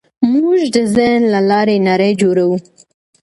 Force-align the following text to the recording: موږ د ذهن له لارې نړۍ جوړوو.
موږ 0.31 0.59
د 0.75 0.77
ذهن 0.95 1.21
له 1.33 1.39
لارې 1.49 1.77
نړۍ 1.89 2.11
جوړوو. 2.21 2.57